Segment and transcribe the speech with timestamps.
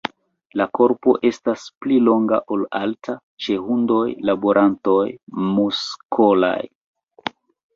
[0.59, 3.15] La korpo estas pli longa ol alta,
[3.47, 4.99] ĉe hundoj laborantoj
[5.51, 6.59] muskolaj.